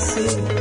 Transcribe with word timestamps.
una 0.00 0.59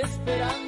esperando 0.00 0.67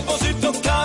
mundo. 0.00 0.77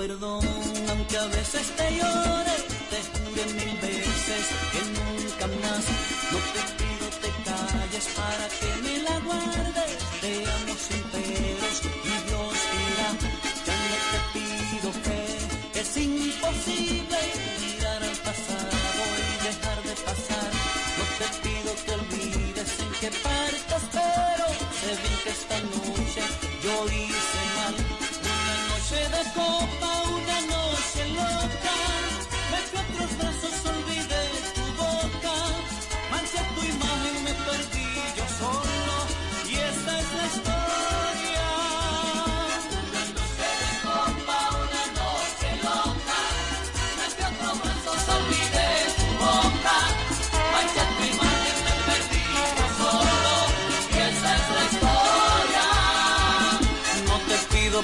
perdón, 0.00 0.40
aunque 0.88 1.18
a 1.18 1.26
veces 1.26 1.76
te 1.76 1.90
llores 1.98 2.64
te 2.88 3.00
juré 3.12 3.44
mil 3.52 3.76
veces 3.82 4.46
que 4.72 4.80
nunca 4.96 5.46
más 5.60 5.99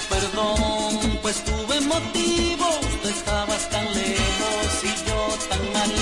perdón, 0.04 1.18
pues 1.22 1.42
tuve 1.44 1.80
motivos, 1.80 2.80
tú 3.02 3.08
estabas 3.08 3.70
tan 3.70 3.84
lejos 3.94 4.66
y 4.82 5.08
yo 5.08 5.18
tan 5.48 5.72
mal, 5.72 5.92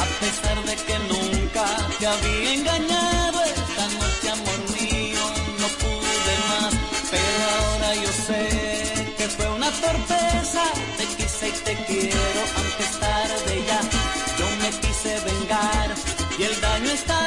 a 0.00 0.06
pesar 0.20 0.64
de 0.64 0.74
que 0.86 0.98
nunca 1.12 1.64
te 1.98 2.06
había 2.06 2.54
engañado, 2.54 3.40
esta 3.44 3.86
noche 4.00 4.30
amor 4.30 4.60
mío 4.78 5.24
no 5.60 5.68
pude 5.82 6.34
más, 6.50 6.74
pero 7.10 7.44
ahora 7.56 7.94
yo 7.94 8.10
sé 8.26 9.14
que 9.16 9.28
fue 9.28 9.48
una 9.50 9.70
torpeza, 9.70 10.64
te 10.98 11.04
quise 11.16 11.48
y 11.48 11.52
te 11.52 11.74
quiero, 11.86 12.40
aunque 12.56 12.82
es 12.82 13.00
tarde 13.00 13.64
ya, 13.68 13.80
yo 14.38 14.46
me 14.62 14.70
quise 14.80 15.20
vengar 15.20 15.94
y 16.38 16.42
el 16.42 16.60
daño 16.60 16.90
está 16.90 17.23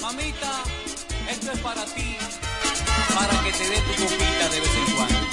Mamita, 0.00 0.62
esto 1.30 1.52
es 1.52 1.58
para 1.60 1.84
ti, 1.86 2.16
para 3.14 3.42
que 3.42 3.52
te 3.52 3.68
dé 3.68 3.80
tu 3.80 4.02
copita 4.02 4.48
de 4.48 4.60
vez 4.60 4.70
en 4.76 4.96
cuando. 4.96 5.23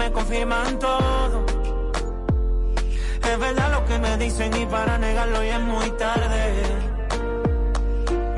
me 0.00 0.10
confirman 0.12 0.78
todo. 0.78 1.44
Es 3.30 3.38
verdad 3.38 3.70
lo 3.70 3.84
que 3.84 3.98
me 3.98 4.16
dicen 4.16 4.50
y 4.56 4.64
para 4.64 4.96
negarlo 4.96 5.44
ya 5.44 5.56
es 5.56 5.62
muy 5.62 5.90
tarde. 5.90 6.40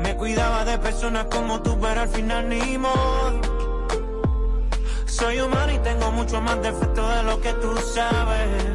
Me 0.03 0.13
cuidaba 0.17 0.65
de 0.65 0.77
personas 0.77 1.25
como 1.31 1.61
tú, 1.61 1.79
pero 1.79 2.01
al 2.01 2.09
final 2.09 2.49
ni 2.49 2.77
modo. 2.77 3.39
Soy 5.05 5.39
humano 5.39 5.71
y 5.71 5.79
tengo 5.79 6.11
mucho 6.11 6.41
más 6.41 6.61
defecto 6.61 7.01
de 7.07 7.23
lo 7.23 7.39
que 7.39 7.53
tú 7.53 7.77
sabes. 7.77 8.72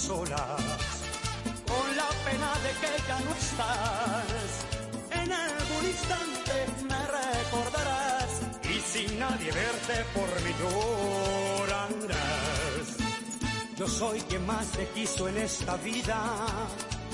Solas, 0.00 0.62
con 1.68 1.96
la 1.96 2.08
pena 2.24 2.50
de 2.64 2.72
que 2.80 2.92
ya 3.06 3.18
no 3.20 3.32
estás. 3.44 4.50
En 5.20 5.32
algún 5.32 5.84
instante 5.94 6.54
me 6.88 7.00
recordarás 7.18 8.30
y 8.64 8.80
sin 8.80 9.18
nadie 9.18 9.52
verte 9.52 10.04
por 10.14 10.28
mí 10.42 10.52
llorarás. 10.60 12.18
Yo 13.76 13.86
soy 13.88 14.20
quien 14.22 14.46
más 14.46 14.66
te 14.72 14.86
quiso 14.88 15.28
en 15.28 15.36
esta 15.38 15.76
vida, 15.76 16.18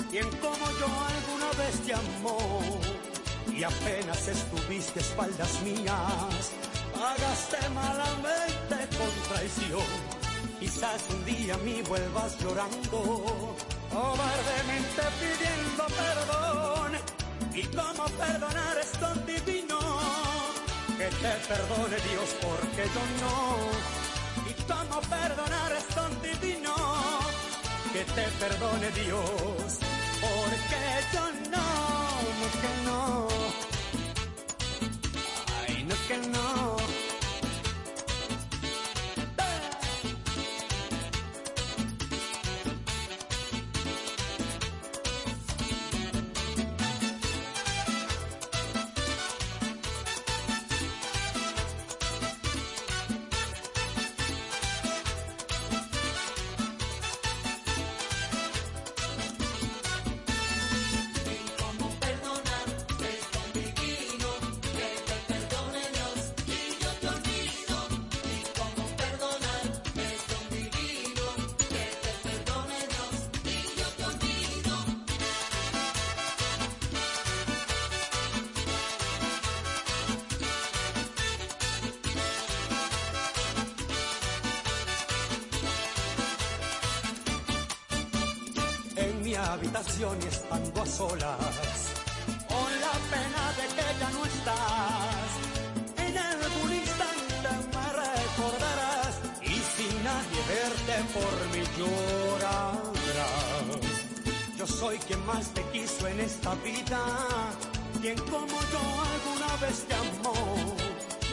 quien 0.09 0.29
como 0.37 0.65
yo 0.79 0.87
alguna 1.13 1.49
vez 1.61 1.75
te 1.85 1.93
amó. 1.93 2.61
Y 3.53 3.63
apenas 3.63 4.27
estuviste 4.27 4.99
a 4.99 5.03
espaldas 5.03 5.61
mías, 5.61 6.51
pagaste 6.93 7.69
malamente 7.69 8.77
con 8.97 9.11
traición. 9.29 10.16
Quizás 10.77 11.09
un 11.09 11.25
día 11.25 11.57
mí 11.65 11.81
vuelvas 11.89 12.37
llorando, 12.37 13.55
cobardemente 13.91 15.01
pidiendo 15.19 15.85
perdón. 16.03 16.91
Y 17.55 17.63
cómo 17.75 18.05
perdonar 18.05 18.77
es 18.77 18.91
tan 18.91 19.25
divino, 19.25 19.79
que 20.99 21.07
te 21.07 21.33
perdone 21.49 21.97
Dios 22.09 22.29
porque 22.45 22.83
yo 22.93 23.03
no. 23.23 23.57
Y 24.47 24.53
cómo 24.69 25.01
perdonar 25.01 25.71
es 25.71 25.87
tan 25.95 26.21
divino 26.21 26.75
que 27.91 28.03
te 28.13 28.27
perdone 28.37 28.91
Dios, 28.91 29.79
porque 30.21 30.81
yo 31.11 31.25
no, 31.53 31.67
no 32.39 32.47
que 32.61 32.71
no. 32.85 33.27
Ay, 35.57 35.83
no 35.85 35.95
que 36.07 36.17
no. 36.27 36.86
Y 89.99 90.27
estando 90.27 90.83
a 90.83 90.85
solas, 90.85 91.73
con 92.47 92.71
la 92.85 92.93
pena 93.09 93.43
de 93.57 93.65
que 93.75 93.87
ya 93.99 94.09
no 94.11 94.25
estás. 94.25 95.29
En 96.05 96.15
algún 96.15 96.71
instante 96.71 97.49
me 97.73 97.87
recordarás 98.05 99.13
y 99.41 99.55
sin 99.75 100.03
nadie 100.03 100.39
verte 100.53 100.95
por 101.15 101.33
mi 101.51 101.63
llorarás. 101.77 102.87
Yo 104.55 104.67
soy 104.67 104.97
quien 104.99 105.25
más 105.25 105.47
te 105.55 105.63
quiso 105.71 106.07
en 106.07 106.19
esta 106.19 106.53
vida, 106.55 107.03
quien 107.99 108.19
como 108.19 108.55
yo 108.73 108.83
alguna 109.15 109.51
vez 109.63 109.83
te 109.87 109.95
amó. 109.95 110.35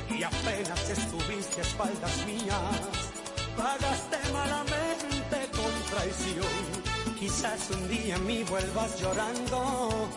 Y 0.08 0.22
apenas 0.22 0.88
estuviste 0.88 1.60
a 1.60 1.64
espaldas 1.64 2.16
mías, 2.24 2.80
pagaste 3.58 4.16
malamente 4.32 5.50
con 5.52 5.72
traición. 5.90 6.73
Quizás 7.24 7.70
un 7.70 7.88
día 7.88 8.16
a 8.16 8.18
mí 8.18 8.44
vuelvas 8.44 9.00
llorando, 9.00 10.10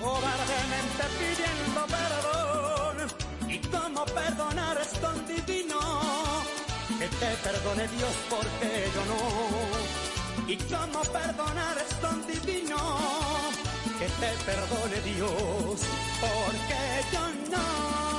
cobardemente 0.00 1.04
pidiendo 1.18 1.80
perdón. 1.98 2.96
Y 3.48 3.58
cómo 3.66 4.04
perdonar 4.04 4.78
es 4.80 4.92
tan 5.00 5.26
divino, 5.26 5.80
que 7.00 7.08
te 7.08 7.30
perdone 7.42 7.88
Dios 7.88 8.14
porque 8.30 8.88
yo 8.94 9.02
no. 9.10 9.20
Y 10.52 10.56
cómo 10.72 11.00
perdonar 11.02 11.76
es 11.78 12.00
tan 12.00 12.24
divino, 12.28 12.78
que 13.98 14.06
te 14.22 14.30
perdone 14.46 15.00
Dios 15.16 15.80
porque 16.20 16.80
yo 17.12 17.24
no, 17.50 17.66
no, 17.90 18.11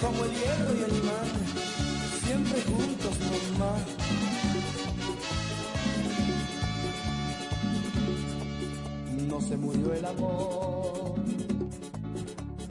como 0.00 0.24
el 0.24 0.30
hierro 0.30 0.74
y 0.74 0.82
el 0.82 1.02
mar, 1.02 1.26
siempre 2.24 2.62
juntos 2.62 3.16
por 3.16 3.58
mar. 3.58 3.82
No 9.28 9.40
se 9.40 9.56
murió 9.56 9.92
el 9.94 10.04
amor, 10.04 11.14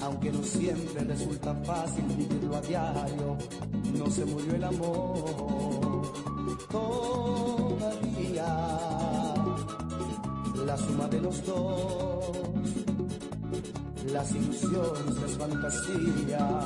aunque 0.01 0.31
no 0.31 0.43
siempre 0.43 1.03
resulta 1.03 1.55
fácil 1.65 2.05
vivirlo 2.05 2.55
a 2.55 2.61
diario. 2.61 3.37
No 3.97 4.09
se 4.09 4.25
murió 4.25 4.55
el 4.55 4.63
amor, 4.63 6.13
todavía 6.69 8.45
la 10.65 10.77
suma 10.77 11.07
de 11.07 11.21
los 11.21 11.45
dos, 11.45 12.31
las 14.11 14.31
ilusiones, 14.31 15.15
las 15.21 15.31
fantasías 15.37 16.56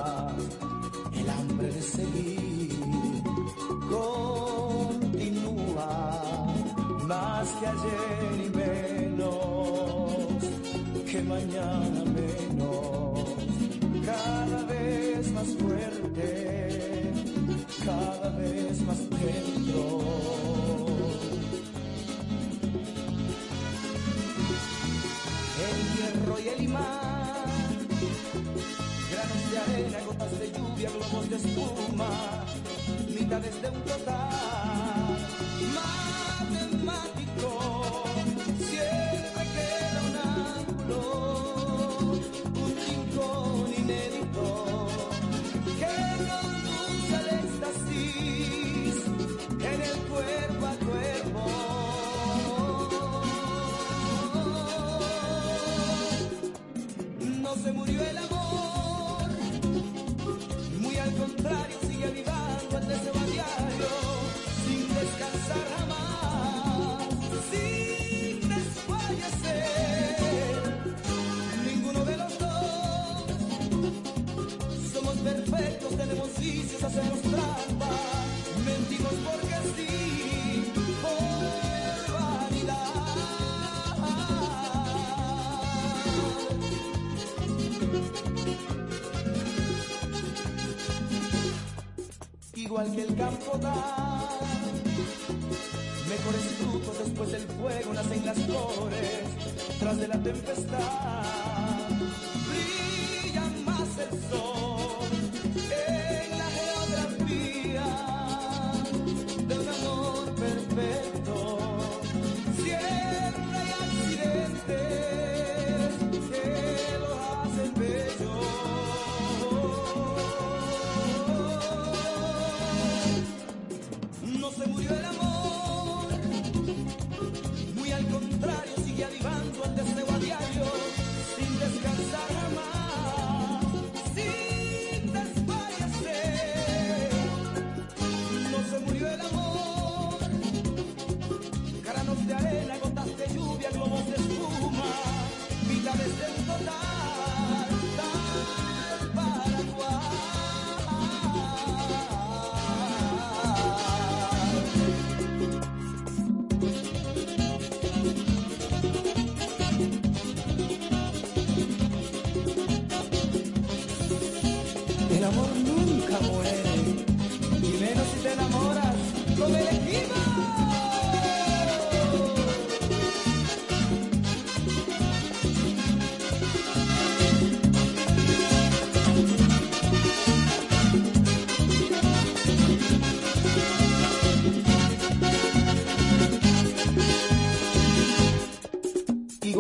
podar. 93.52 93.91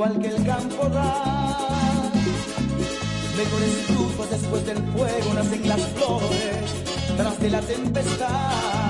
Igual 0.01 0.19
que 0.19 0.29
el 0.29 0.43
campo 0.43 0.89
da. 0.89 2.09
Mejores 3.37 3.71
frutos 3.85 4.29
después 4.31 4.65
del 4.65 4.77
fuego 4.77 5.33
nacen 5.35 5.69
las 5.69 5.79
flores, 5.89 7.17
tras 7.17 7.39
de 7.39 7.49
la 7.51 7.61
tempestad. 7.61 8.80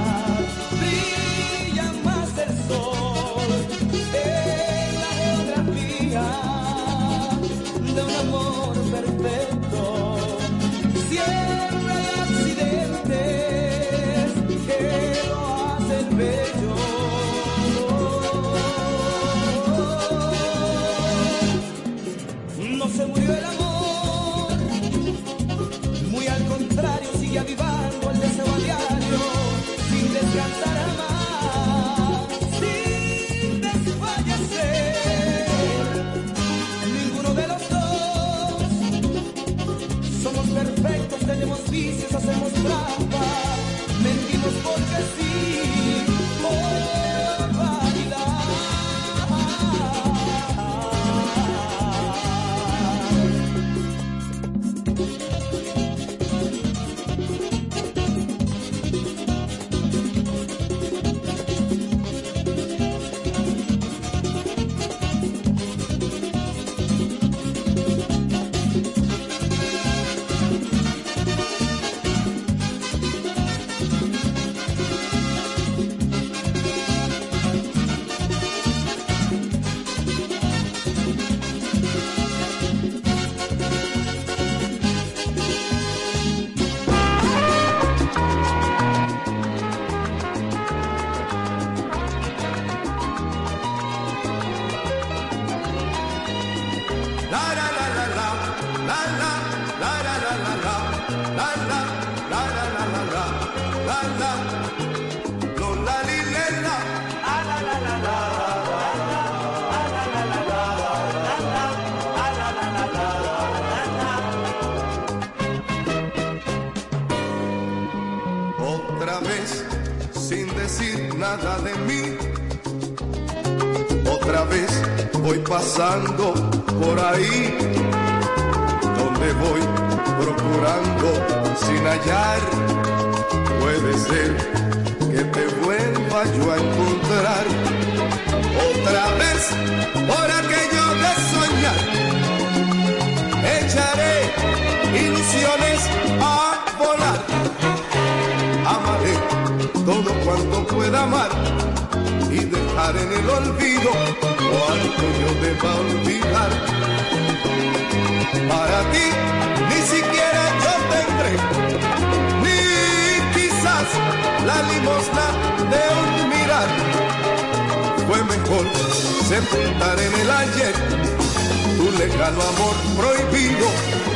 amor 172.39 172.75
prohibido 172.97 173.67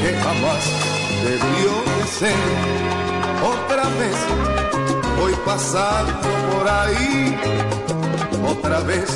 que 0.01 0.13
jamás 0.24 0.63
debió 1.24 1.72
de 1.97 2.07
ser. 2.20 2.43
Otra 3.43 3.84
vez 3.99 4.18
voy 5.20 5.34
pasando 5.45 6.30
por 6.51 6.68
ahí, 6.68 7.38
otra 8.47 8.80
vez 8.82 9.09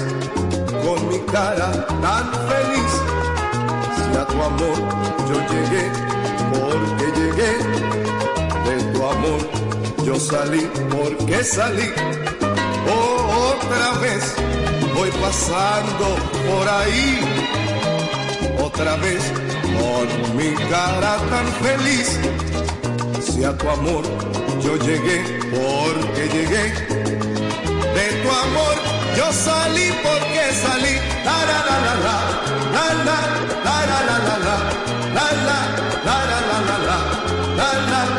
con 0.84 1.08
mi 1.10 1.20
cara 1.32 1.70
tan 2.02 2.26
feliz. 2.50 2.92
Si 3.96 4.18
a 4.18 4.26
tu 4.26 4.42
amor 4.42 4.78
yo 5.30 5.38
llegué, 5.54 5.86
porque 6.52 7.06
llegué, 7.20 7.54
de 8.66 8.94
tu 8.94 9.06
amor 9.06 9.42
yo 10.04 10.20
salí, 10.20 10.70
porque 10.90 11.44
salí. 11.44 11.90
Oh, 12.92 13.54
otra 13.54 14.00
vez 14.00 14.36
voy 14.96 15.12
pasando 15.22 16.16
por 16.50 16.68
ahí 16.68 17.59
otra 18.80 18.96
vez 18.98 19.22
con 19.78 20.38
mi 20.38 20.54
cara 20.70 21.18
tan 21.30 21.48
feliz. 21.62 22.18
Si 23.22 23.44
a 23.44 23.58
tu 23.58 23.70
amor 23.70 24.04
yo 24.64 24.78
llegué 24.78 25.22
porque 25.52 26.30
llegué, 26.30 26.66
de 27.96 28.06
tu 28.22 28.30
amor 28.46 28.76
yo 29.18 29.32
salí 29.34 29.92
porque 30.02 30.44
salí. 30.64 30.96
La 31.26 31.38
la 31.50 31.60
la 31.68 31.78
la 31.84 31.94
la 32.76 32.86
la 33.04 33.20
la 33.66 33.80
la 33.90 33.98
la 34.00 34.08
la 34.10 34.30
la 34.30 34.50
la 36.50 36.88
la 37.58 37.74
la 37.92 38.19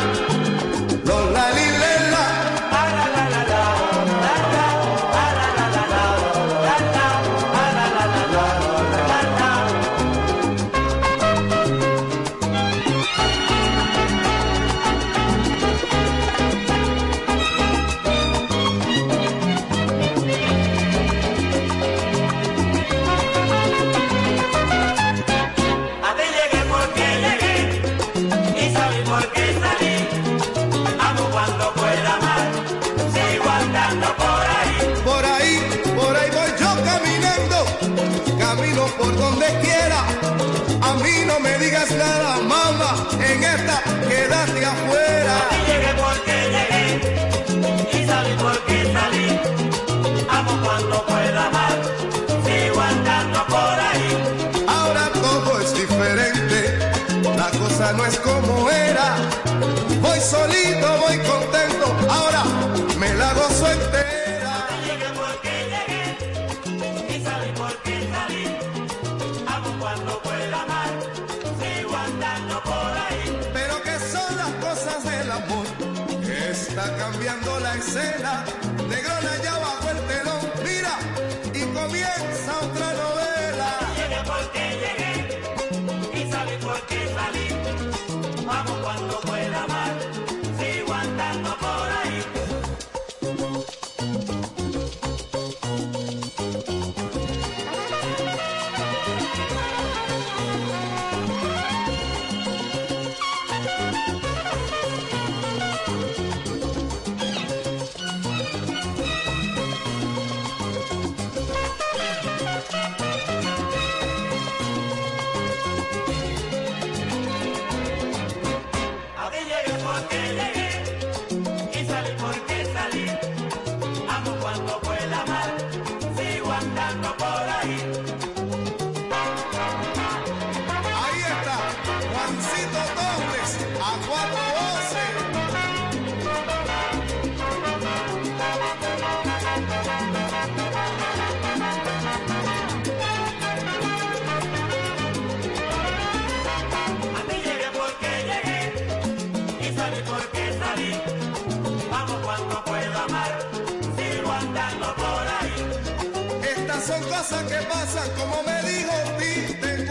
cosas 157.31 157.43
que 157.51 157.65
pasan, 157.67 158.09
como 158.17 158.43
me 158.43 158.61
dijo 158.69 158.93
Pinte 159.17 159.87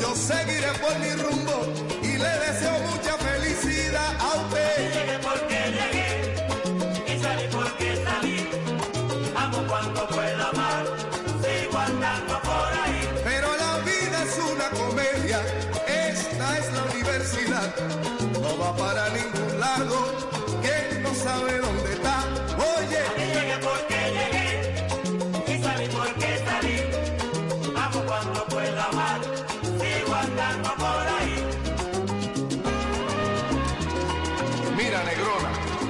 Yo 0.00 0.14
seguiré 0.14 0.72
por 0.80 0.98
mi 0.98 1.10
rumbo 1.22 1.56
y 2.02 2.18
le 2.18 2.32
deseo 2.46 2.78
mucha 2.90 3.16
felicidad 3.16 4.10
a 4.20 4.36
usted. 4.42 4.92
Llegué 4.94 5.18
porque 5.22 5.58
llegué 5.78 7.14
y 7.14 7.22
salí 7.22 7.48
porque 7.50 8.04
salí. 8.04 8.48
Amo 9.36 9.58
cuando 9.68 10.06
pueda 10.08 10.48
amar, 10.50 10.84
sigo 11.42 11.78
andando 11.78 12.40
por 12.42 12.70
ahí. 12.82 13.08
Pero 13.24 13.48
la 13.56 13.78
vida 13.78 14.18
es 14.24 14.38
una 14.52 14.68
comedia, 14.82 15.40
esta 15.86 16.58
es 16.58 16.72
la 16.72 16.82
universidad. 16.94 17.74
No 18.42 18.58
va 18.58 18.76
para 18.76 19.08
ningún 19.10 19.60
lado, 19.60 19.96
quien 20.62 21.02
no 21.02 21.14
sabe 21.14 21.58
dónde 21.58 21.92
está. 21.94 22.07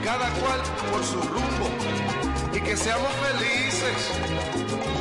cada 0.08 0.30
cual 0.40 0.58
por 0.90 1.04
su 1.04 1.20
rumbo 1.20 1.68
y 2.54 2.60
que 2.62 2.74
seamos 2.78 3.12
felices. 3.12 4.97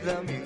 vida. 0.00 0.39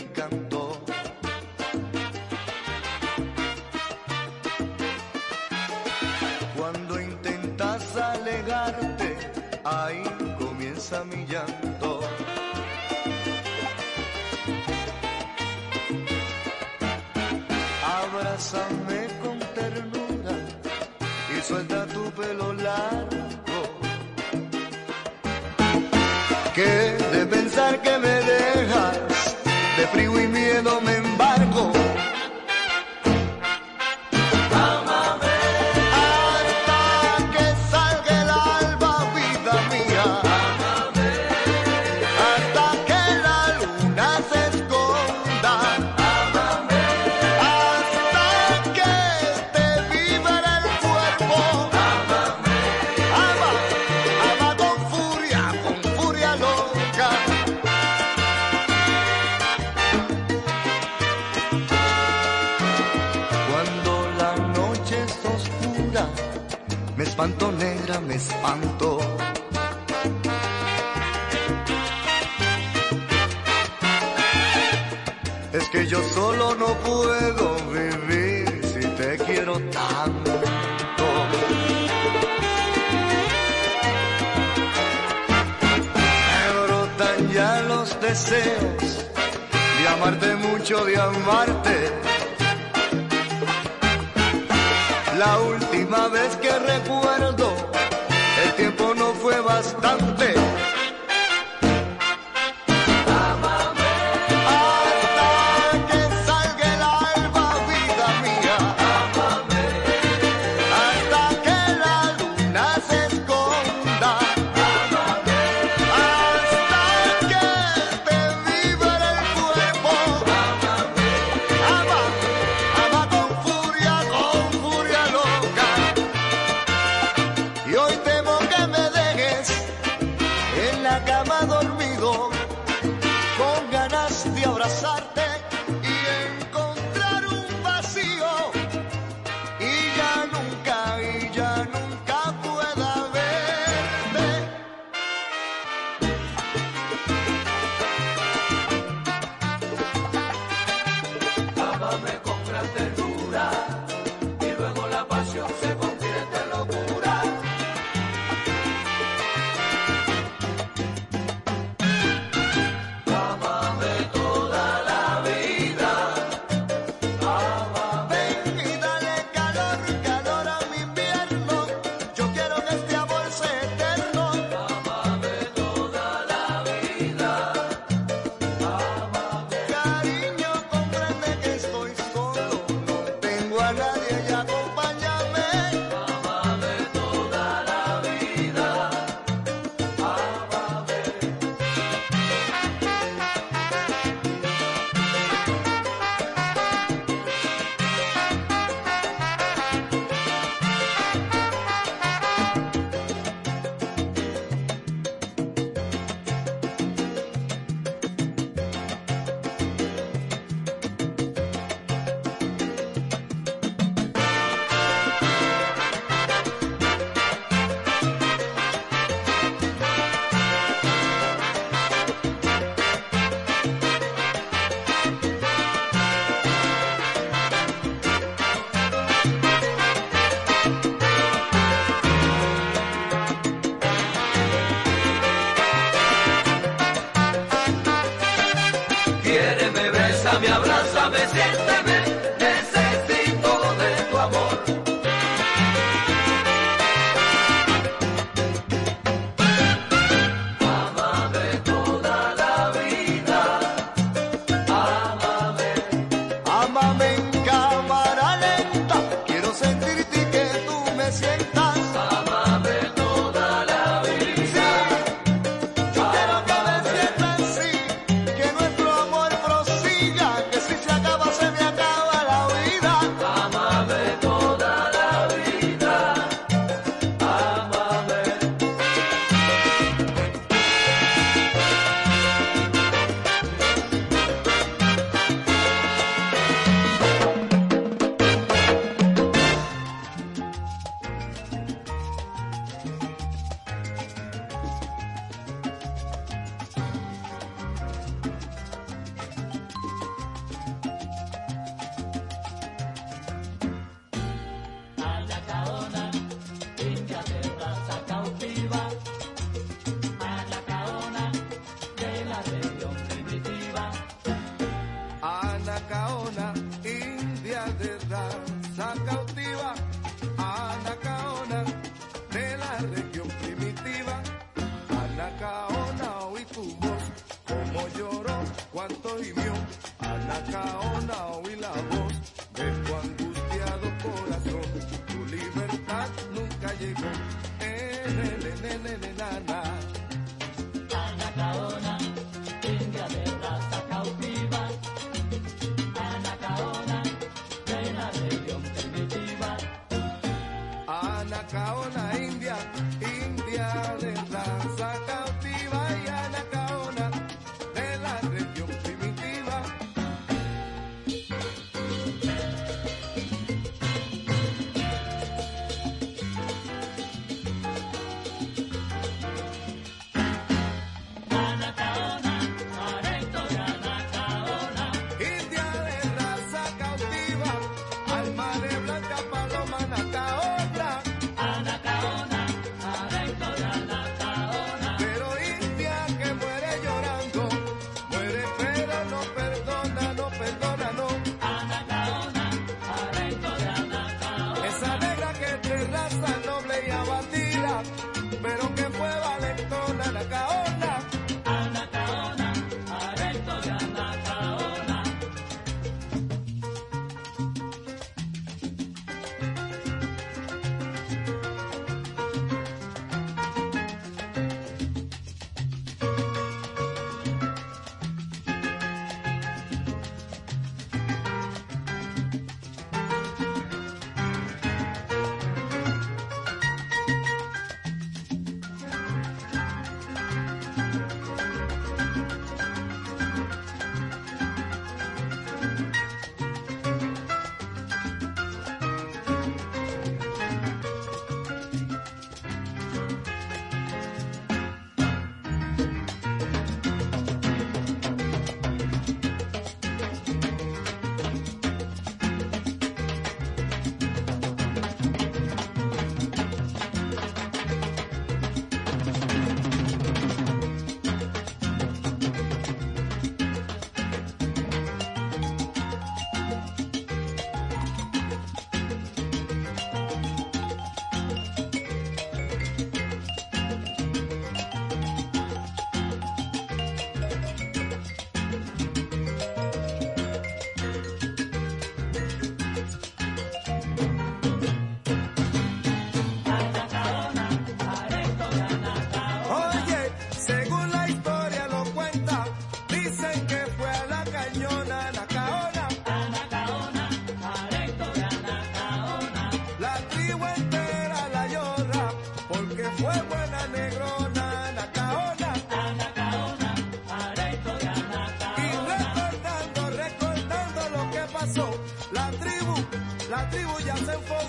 Tribu 513.55 513.89
ya 513.89 513.97
se 513.97 514.13
enfogona. 514.13 514.44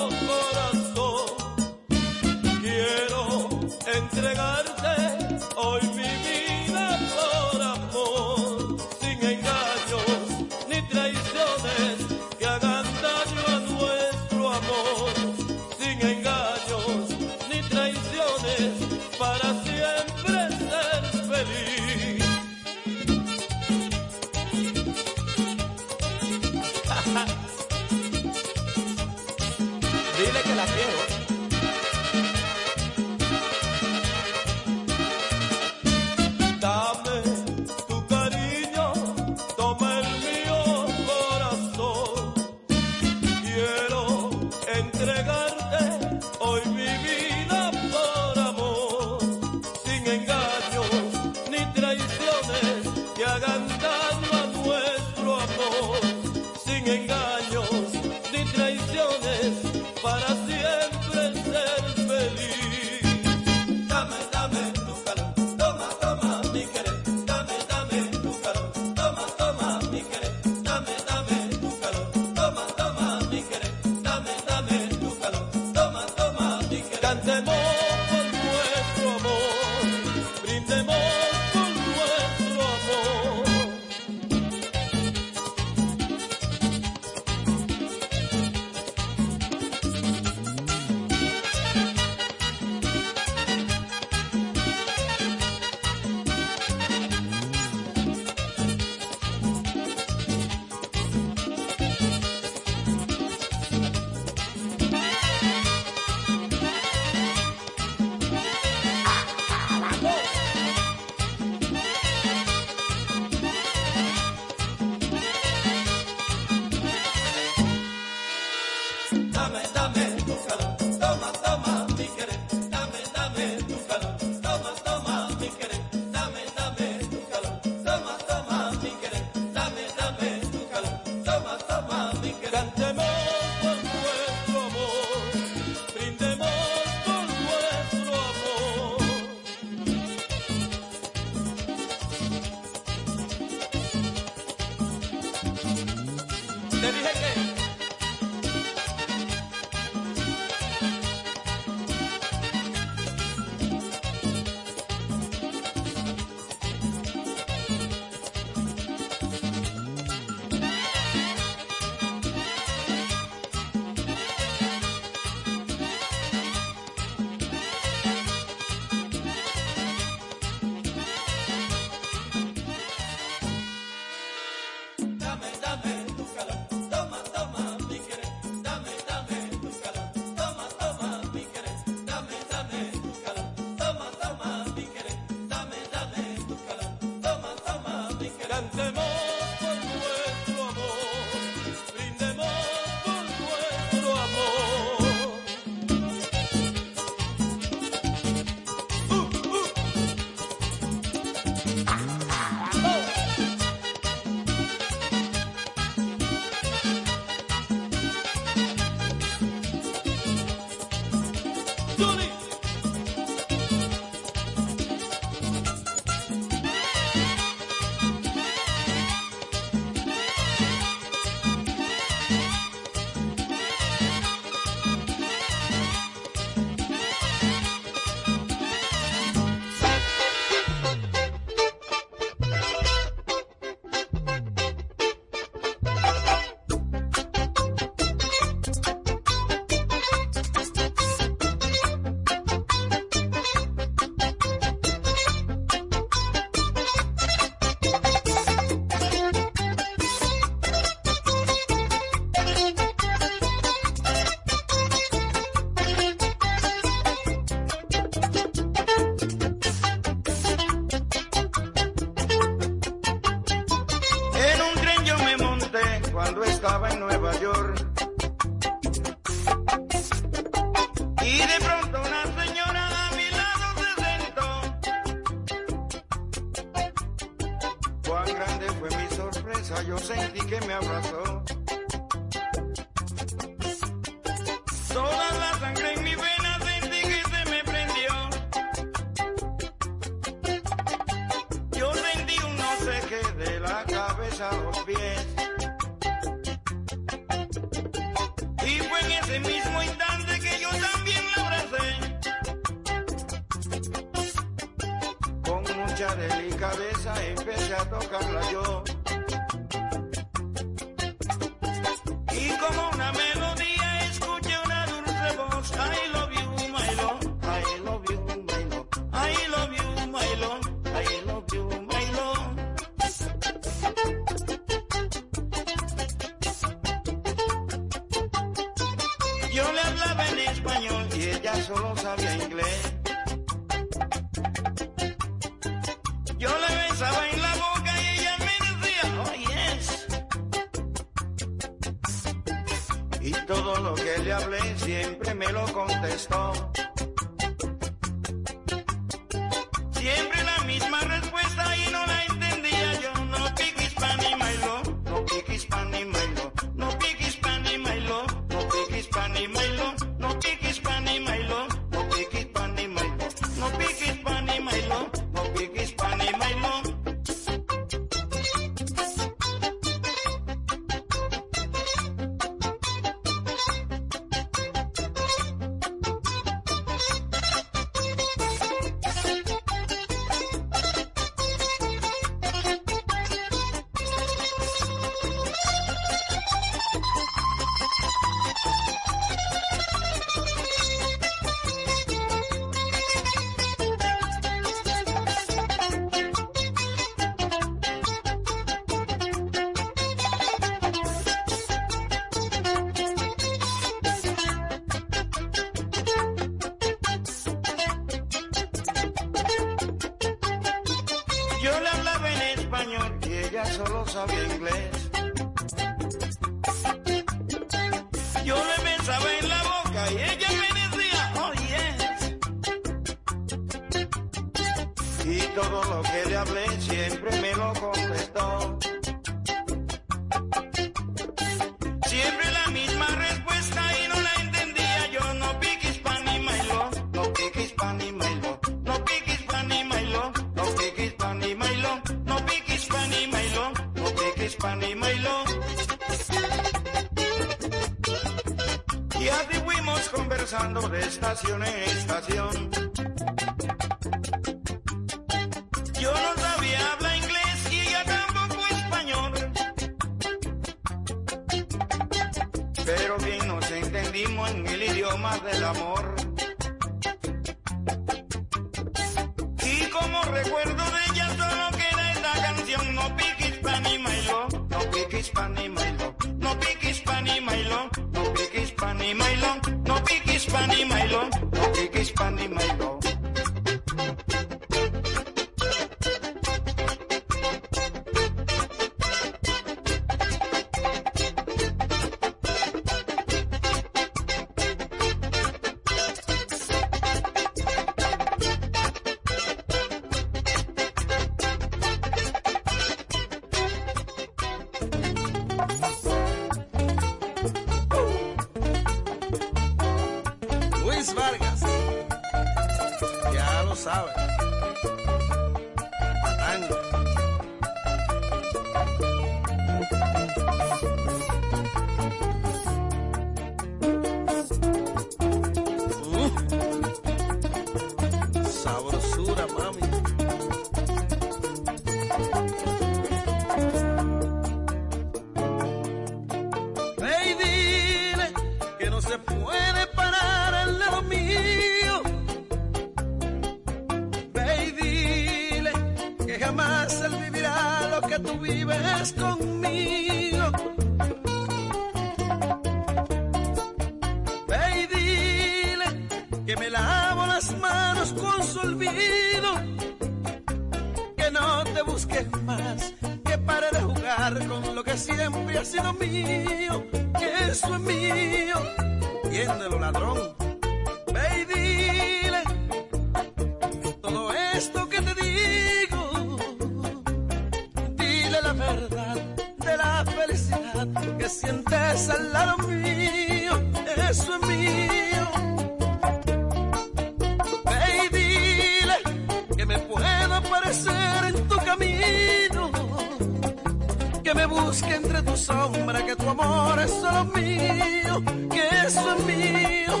Que 594.71 594.95
entre 594.95 595.21
tu 595.21 595.35
sombra 595.35 596.03
que 596.05 596.15
tu 596.15 596.29
amor 596.29 596.79
es 596.79 596.91
solo 596.91 597.25
mío, 597.25 598.23
que 598.49 598.69
eso 598.87 599.15
es 599.15 599.25
mío. 599.25 600.00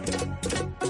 love. 0.00 0.81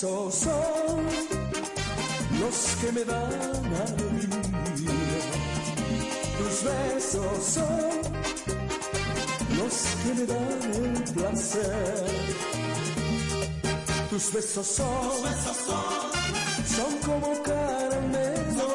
Besos 0.00 0.34
son 0.34 1.06
los 2.38 2.56
que 2.80 2.92
me 2.92 3.04
dan 3.04 3.74
alegría. 3.82 4.88
Tus 6.38 6.62
besos 6.64 7.44
son 7.54 7.90
los 9.58 9.74
que 10.02 10.14
me 10.14 10.26
dan 10.26 10.62
el 10.84 11.04
placer. 11.14 12.06
Tus 14.10 14.32
besos 14.32 14.66
son, 14.66 15.10
son 16.76 16.92
como 17.04 17.42
caramelos, 17.42 18.72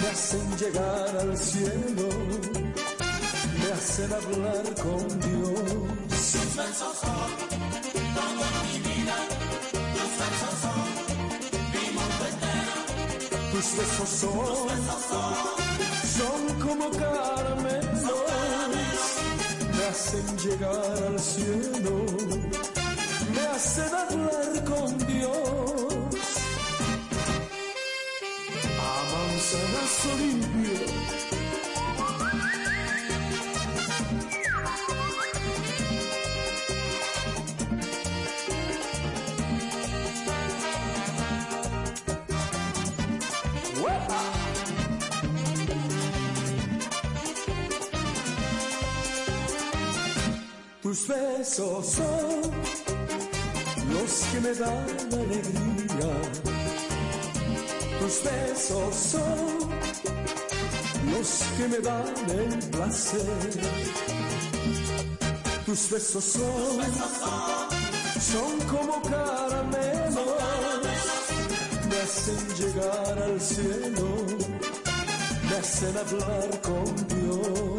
me 0.00 0.08
hacen 0.08 0.56
llegar 0.56 1.16
al 1.20 1.36
cielo, 1.36 2.08
me 3.60 3.72
hacen 3.72 4.12
hablar 4.14 4.64
con 4.82 5.20
Dios. 5.20 5.98
Tus 6.08 6.56
besos 6.56 6.87
besos 13.78 14.08
son, 14.08 14.68
son 16.18 16.60
como 16.60 16.90
caramelos, 16.90 18.12
me 19.76 19.84
hacen 19.84 20.38
llegar 20.38 21.04
al 21.06 21.20
cielo, 21.20 22.06
me 23.32 23.40
hacen 23.54 23.94
hablar 23.94 24.64
con 24.64 24.98
Dios. 25.06 25.32
A 28.80 28.92
manzanazo 29.12 30.10
limpio. 30.18 30.87
Besos 51.38 51.86
son 51.86 52.40
los 53.92 54.12
que 54.30 54.40
me 54.40 54.54
dan 54.54 55.12
alegría. 55.12 56.12
Tus 58.00 58.22
besos 58.24 58.94
son 59.12 59.70
los 61.12 61.28
que 61.56 61.68
me 61.68 61.78
dan 61.78 62.14
el 62.30 62.58
placer. 62.70 63.50
Tus 65.64 65.90
besos 65.90 66.24
son, 66.24 66.80
son 68.32 68.52
como 68.72 69.00
caramelos, 69.02 70.40
me 71.88 71.96
hacen 72.04 72.42
llegar 72.58 73.22
al 73.22 73.40
cielo, 73.40 74.08
me 75.48 75.56
hacen 75.56 75.96
hablar 75.98 76.60
con 76.62 76.84
Dios. 77.08 77.77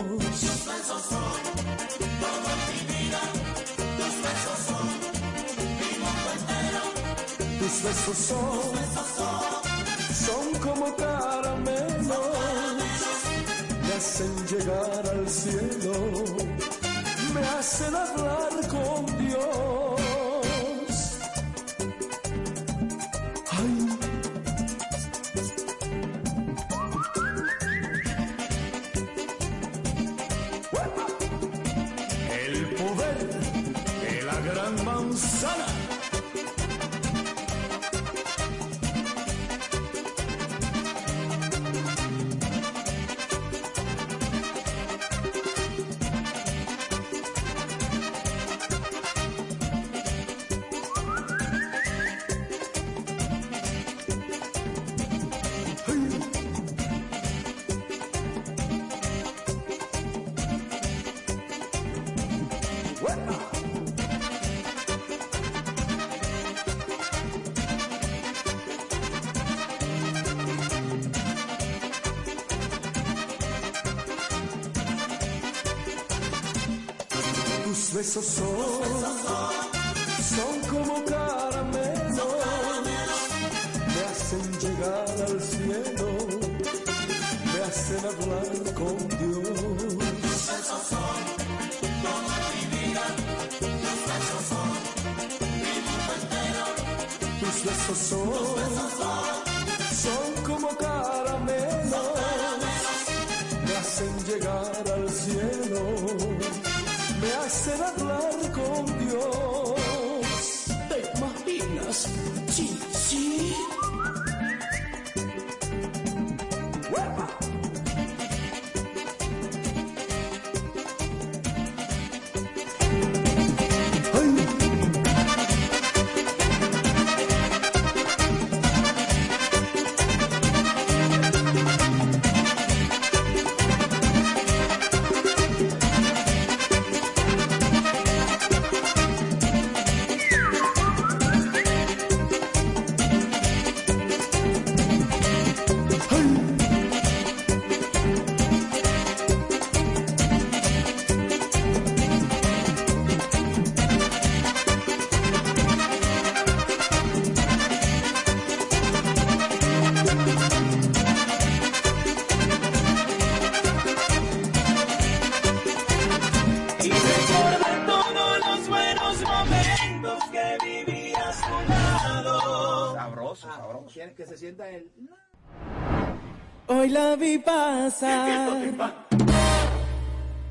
tus 7.79 7.83
besos 7.83 8.17
son, 8.17 8.71
son 10.13 10.59
como 10.61 10.95
caramelos, 10.95 12.07
me 13.81 13.93
hacen 13.93 14.47
llegar 14.47 15.09
al 15.09 15.29
cielo, 15.29 15.93
me 17.33 17.41
hacen 17.41 17.95
hablar 17.95 18.67
con 18.67 19.05
Dios. 19.19 19.78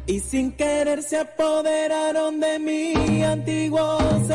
Y 0.07 0.21
sin 0.21 0.53
querer 0.53 1.03
se 1.03 1.19
apoderaron 1.19 2.41
de 2.41 2.59
mi 2.59 3.23
antiguos 3.23 4.31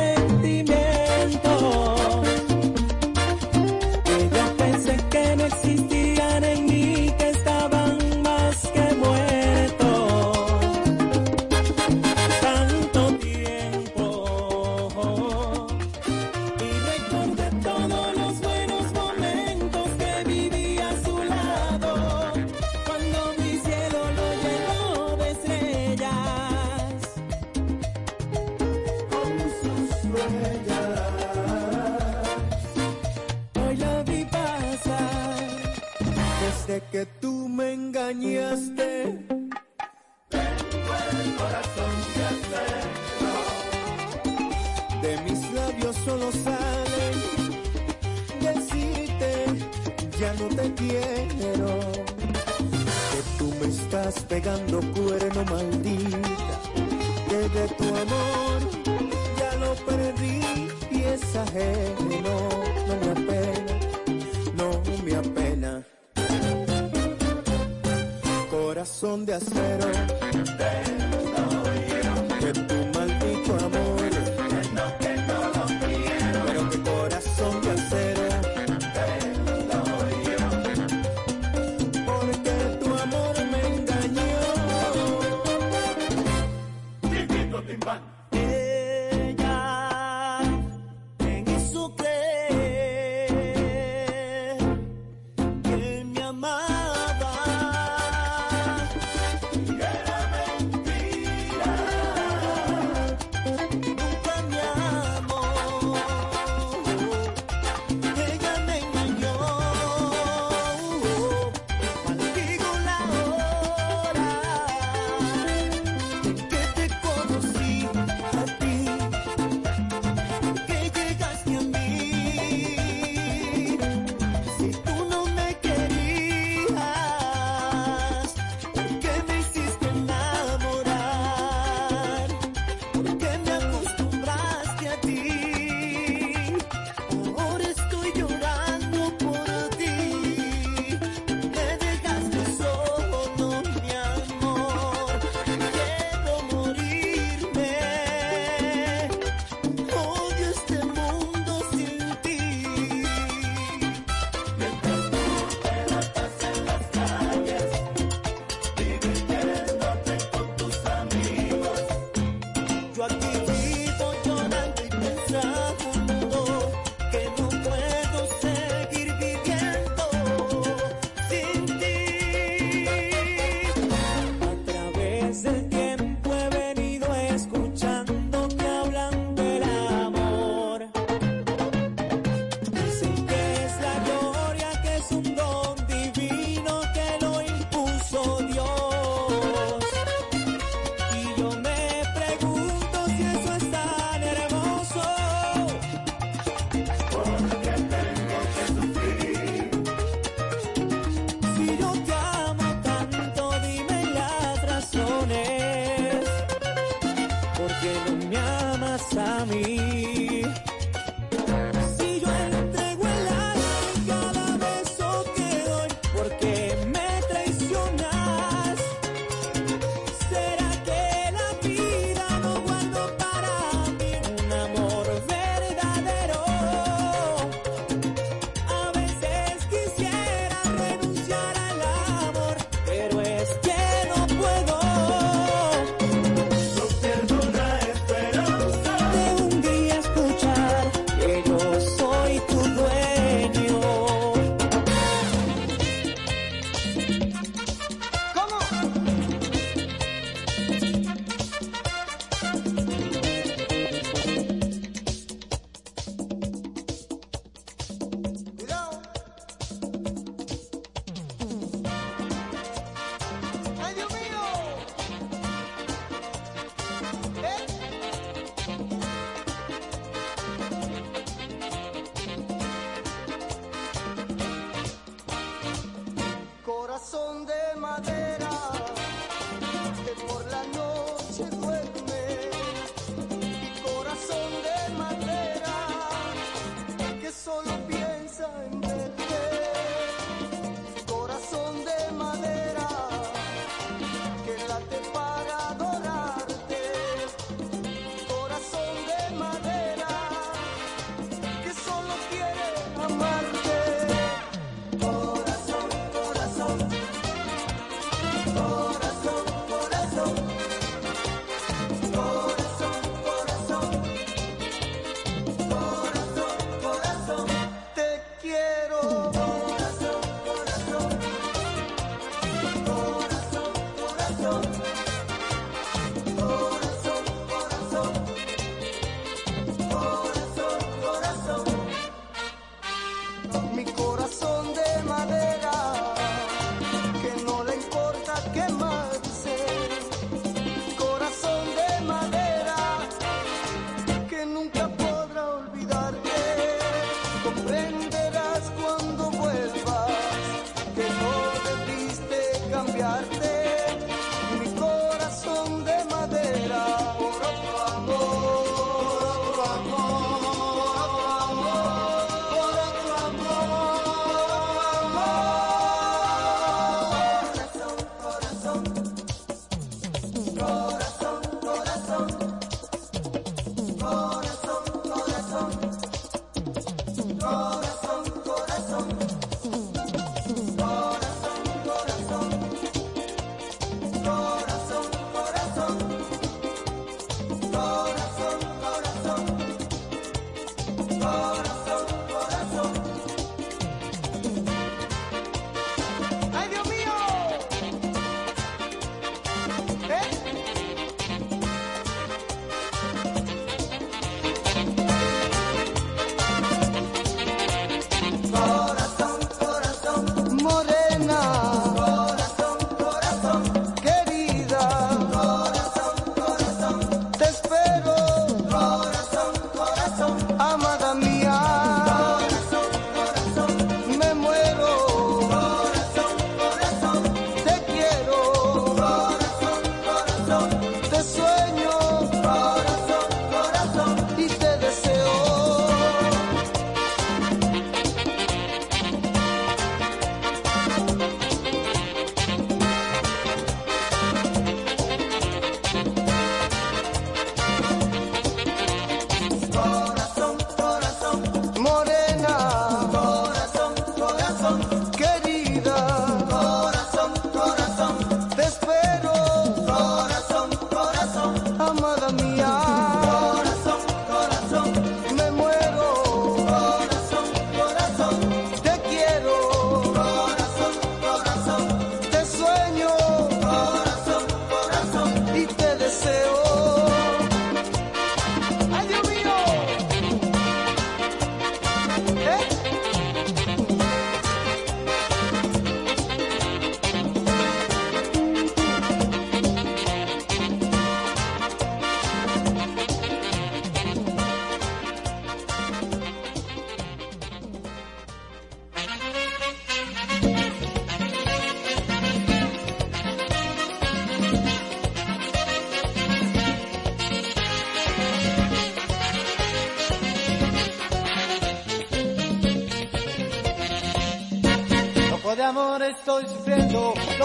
de 69.26 69.34
acero. 69.34 69.93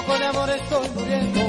Loco 0.09 0.19
de 0.19 0.27
amor 0.27 0.51
estoy 0.51 0.89
muriendo. 0.91 1.41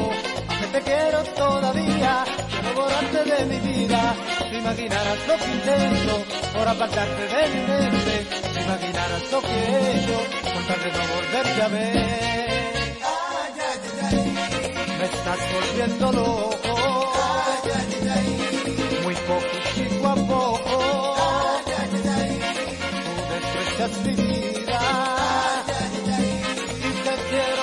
Aunque 0.50 0.68
te 0.68 0.82
quiero 0.82 1.24
todavía, 1.36 2.26
quiero 2.50 2.74
borrarte 2.76 3.24
de 3.24 3.46
mi 3.46 3.60
vida. 3.60 4.16
Si 4.50 4.56
imaginaras 4.58 5.28
lo 5.28 5.36
que 5.38 5.46
intento 5.46 6.24
por 6.54 6.68
apartarte 6.68 7.28
de 7.36 7.50
mi 7.50 7.62
mente, 7.68 8.28
si 8.54 8.60
imaginaras 8.60 9.32
lo 9.32 9.42
que 9.42 9.48
he 9.48 9.98
hecho 9.98 10.18
con 10.54 10.64
tal 10.68 10.80
de 10.84 10.92
no 10.92 11.04
volverte 11.16 11.62
a 11.62 11.68
ver. 11.68 12.20
Me 15.00 15.06
estás 15.06 15.40
volviendo 15.54 16.12
loco, 16.12 16.74
muy 19.04 19.16
poquitico 19.16 20.08
a 20.08 20.16
poco. 20.16 20.76
Tú 23.06 23.22
desprecias 23.34 23.94
mi 24.06 24.14
vida 24.14 24.82
y 26.78 26.92
te 27.04 27.14
quiero 27.30 27.59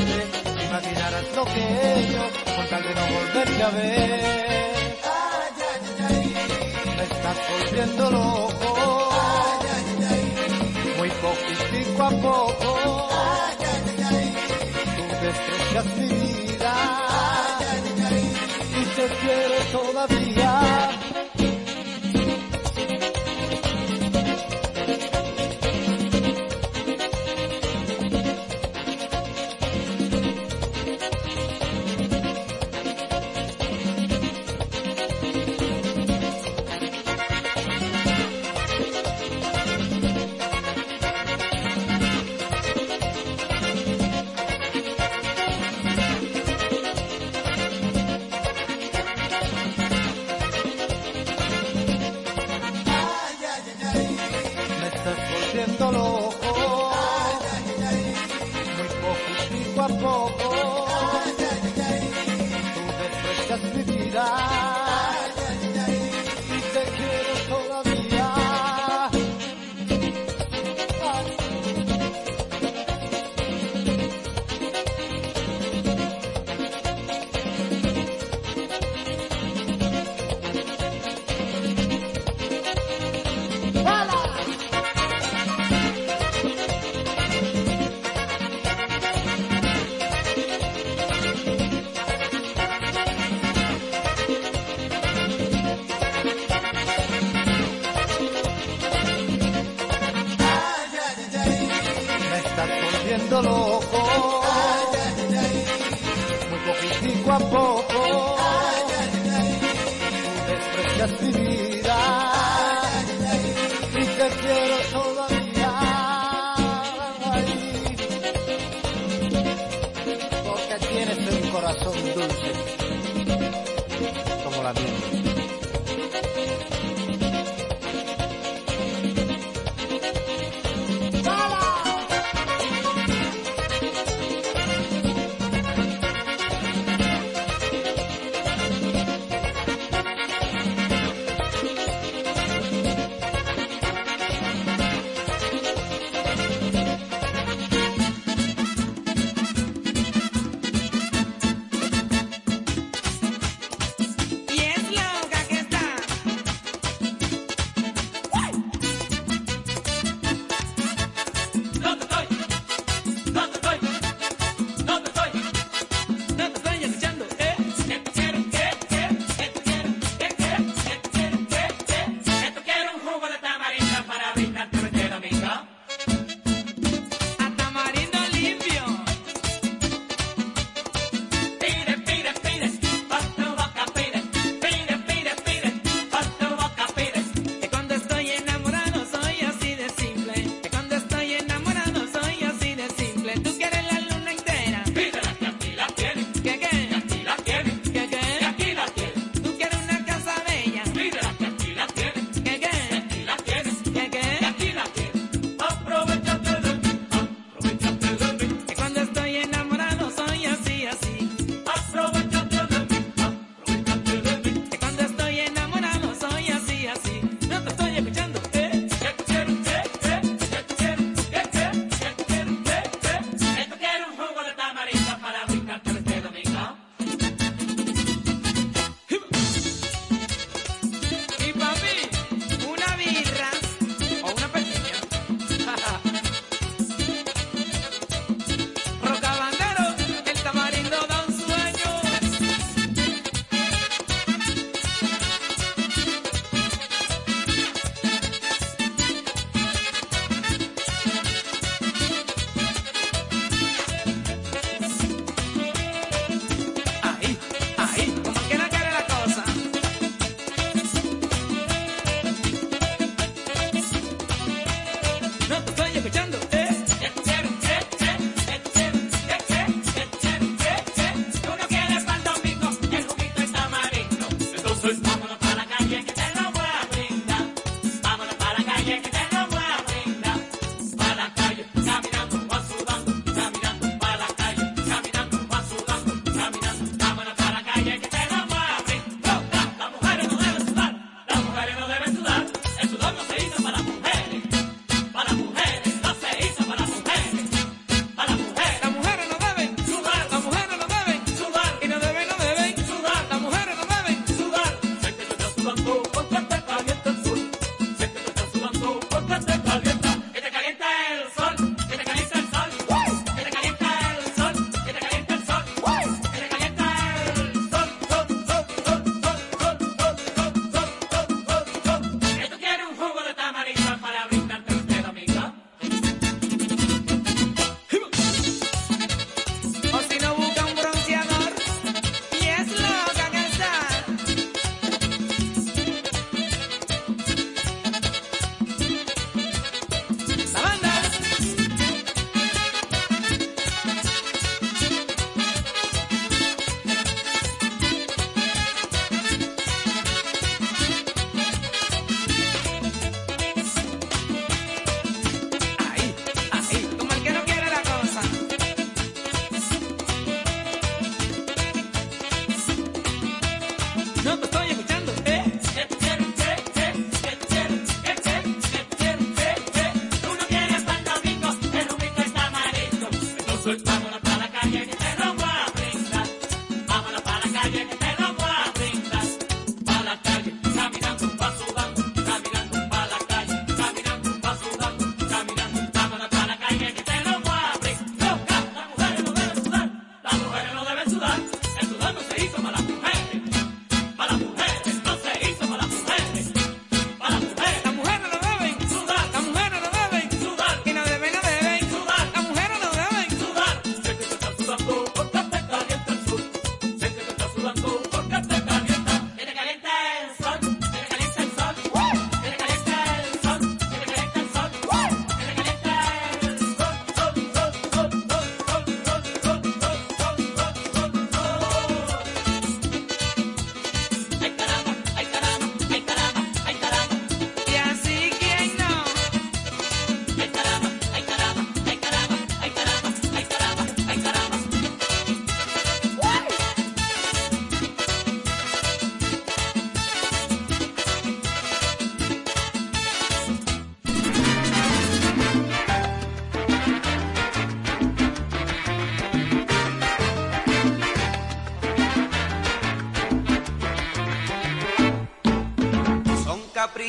imaginaras 0.00 1.24
lo 1.34 1.44
que 1.44 1.62
con 2.56 2.66
tal 2.68 2.82
de 2.82 2.94
no 2.94 3.06
volverte 3.06 3.62
a 3.62 3.70
ver. 3.70 4.85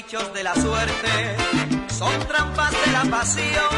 De 0.08 0.42
la 0.42 0.56
suerte, 0.56 1.36
son 1.90 2.18
trampas 2.30 2.72
de 2.72 2.92
la 2.94 3.04
pasión, 3.12 3.76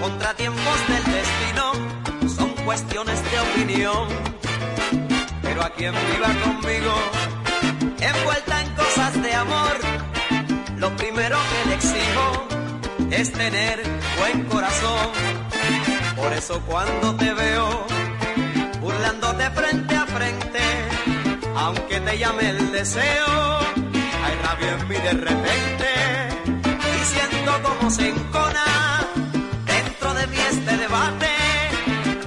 contratiempos 0.00 0.78
del 0.86 1.04
destino, 1.12 2.28
son 2.36 2.50
cuestiones 2.64 3.20
de 3.28 3.40
opinión. 3.40 4.08
Pero 5.42 5.64
a 5.64 5.70
quien 5.70 5.94
viva 5.94 6.28
conmigo, 6.44 6.94
envuelta 8.00 8.60
en 8.62 8.74
cosas 8.76 9.20
de 9.20 9.34
amor, 9.34 9.78
lo 10.76 10.96
primero 10.96 11.36
que 11.36 11.68
le 11.70 11.74
exijo 11.74 12.46
es 13.10 13.32
tener 13.32 13.82
buen 14.20 14.44
corazón. 14.44 15.10
Por 16.14 16.32
eso 16.34 16.60
cuando 16.68 17.16
te 17.16 17.34
veo 17.34 17.84
burlándote 18.80 19.50
frente 19.50 19.96
a 19.96 20.06
frente, 20.06 20.60
aunque 21.56 21.98
te 21.98 22.18
llame 22.18 22.48
el 22.48 22.70
deseo, 22.70 23.91
hay 24.42 24.48
rabia 24.48 24.78
en 24.80 24.88
de 24.88 25.12
repente 25.12 25.88
y 26.68 27.04
siento 27.04 27.62
como 27.62 27.90
se 27.90 28.08
encona 28.08 29.06
dentro 29.66 30.14
de 30.14 30.26
mí 30.26 30.36
este 30.50 30.76
debate, 30.76 31.28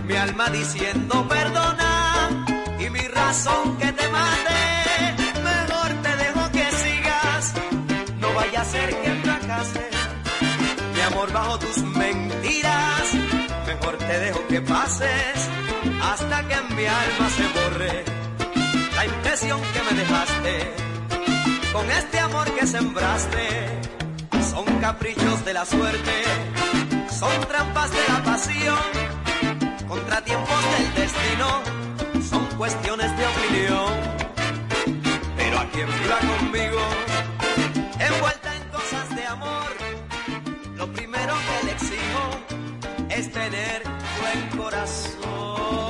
mi 0.08 0.16
alma 0.16 0.50
diciendo 0.50 1.28
perdona 1.28 2.46
y 2.80 2.90
mi 2.90 3.08
razón 3.08 3.78
que 3.78 3.92
te 3.92 4.08
mate, 4.10 4.62
mejor 5.44 5.90
te 6.02 6.16
dejo 6.24 6.52
que 6.52 6.72
sigas, 6.72 7.54
no 8.20 8.34
vaya 8.34 8.62
a 8.62 8.66
ser 8.66 8.90
que 9.02 9.12
fracase, 9.24 9.90
mi 10.94 11.02
amor 11.02 11.32
bajo 11.32 11.60
tus 11.60 11.78
mentiras, 11.84 13.14
mejor 13.68 13.98
te 13.98 14.20
dejo 14.20 14.48
que 14.48 14.62
pases 14.62 15.50
hasta 16.02 16.48
que 16.48 16.54
en 16.54 16.76
mi 16.76 16.86
alma 16.86 17.30
se 17.38 17.48
borre. 17.60 18.06
La 18.96 19.06
impresión 19.06 19.60
que 19.74 19.82
me 19.84 20.02
dejaste 20.02 20.86
con 21.76 21.92
este 21.92 22.20
amor 22.20 22.50
que 22.56 22.66
sembraste. 22.66 23.46
Son 24.50 24.66
caprichos 24.80 25.44
de 25.44 25.54
la 25.54 25.66
suerte, 25.66 26.16
son 27.10 27.36
trampas 27.50 27.92
de 27.92 28.04
la 28.08 28.24
pasión, 28.24 28.86
contratiempos 29.86 30.62
del 30.74 30.88
destino, 31.02 31.48
son 32.30 32.46
cuestiones 32.58 33.10
de 33.18 33.24
opinión. 33.34 33.92
Pero 35.36 35.60
a 35.60 35.66
quien 35.72 35.88
viva 36.00 36.20
conmigo, 36.32 36.82
envuelta 38.00 38.56
en 38.56 38.64
cosas 38.70 39.16
de 39.18 39.26
amor, 39.26 39.72
lo 40.78 40.88
primero 40.94 41.34
que 41.46 41.66
le 41.66 41.72
exijo 41.74 42.24
es 43.10 43.32
tener 43.34 43.84
buen 44.22 44.62
corazón. 44.62 45.85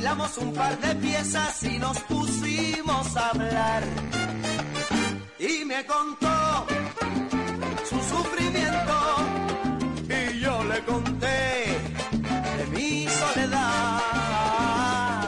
Bailamos 0.00 0.38
un 0.38 0.52
par 0.52 0.78
de 0.78 0.94
piezas 0.94 1.60
y 1.64 1.76
nos 1.76 1.98
pusimos 2.02 3.16
a 3.16 3.30
hablar. 3.30 3.82
Y 5.40 5.64
me 5.64 5.84
contó 5.86 6.66
su 7.90 7.96
sufrimiento 7.96 8.96
y 10.08 10.38
yo 10.38 10.62
le 10.62 10.84
conté 10.84 11.66
de 12.58 12.66
mi 12.70 13.08
soledad. 13.08 14.00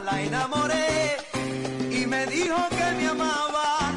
La 0.05 0.23
enamoré 0.23 1.17
y 1.91 2.07
me 2.07 2.27
dijo 2.27 2.69
que 2.69 2.93
me 2.97 3.09
amaba 3.09 3.91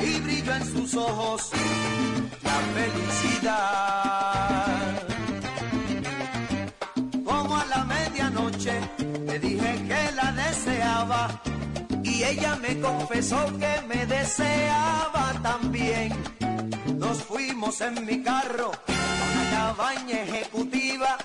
y 0.00 0.20
brilló 0.20 0.54
en 0.54 0.64
sus 0.64 0.94
ojos 0.94 1.47
ella 12.30 12.56
me 12.56 12.78
confesó 12.80 13.46
que 13.58 13.80
me 13.88 14.06
deseaba 14.06 15.32
también. 15.42 16.12
Nos 16.96 17.22
fuimos 17.22 17.80
en 17.80 18.04
mi 18.04 18.22
carro 18.22 18.70
a 18.72 19.32
una 19.32 19.50
cabaña 19.50 20.22
ejecutiva, 20.22 21.16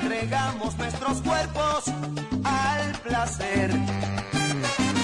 entregamos 0.00 0.76
nuestros 0.76 1.22
cuerpos 1.22 1.84
al 2.42 2.92
placer. 3.00 3.70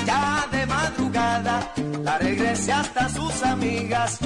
Ya 0.07 0.47
de 0.51 0.67
madrugada 0.67 1.73
la 2.03 2.19
regresé 2.19 2.73
hasta 2.73 3.09
sus 3.09 3.43
amigas 3.43 4.19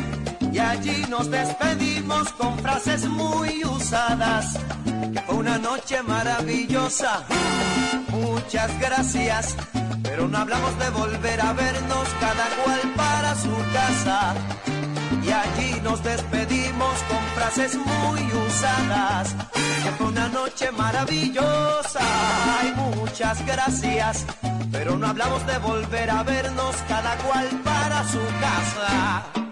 y 0.53 0.59
allí 0.59 1.05
nos 1.11 1.31
despedimos 1.31 2.33
con 2.33 2.59
frases 2.61 3.05
muy 3.07 3.65
usadas. 3.65 4.57
Que 5.13 5.21
fue 5.21 5.35
una 5.37 5.59
noche 5.59 6.03
maravillosa, 6.03 7.25
muchas 8.11 8.71
gracias, 8.81 9.57
pero 10.15 10.29
no 10.29 10.39
hablamos 10.39 10.79
de 10.79 10.91
volver 10.91 11.41
a 11.41 11.53
vernos 11.55 12.09
cada 12.21 12.47
cual 12.63 12.81
para 12.95 13.35
su 13.35 13.51
casa. 13.73 14.35
Y 15.25 15.31
allí 15.33 15.81
nos 15.83 16.05
despedimos 16.05 16.95
con 17.09 17.19
frases 17.35 17.75
muy 17.75 18.21
usadas. 18.47 19.35
Que 19.83 19.91
fue 19.99 20.07
una 20.07 20.29
noche 20.29 20.71
maravillosa, 20.71 22.01
ay, 22.61 22.75
muchas 22.77 23.45
gracias, 23.45 24.25
pero 24.71 24.97
no 24.97 25.09
hablamos 25.09 25.45
de 25.49 25.59
volver 25.59 26.09
a 26.09 26.23
vernos 26.23 26.77
cada 26.87 27.17
cual 27.17 27.49
para 27.65 28.05
su 28.09 28.21
casa. 28.41 29.44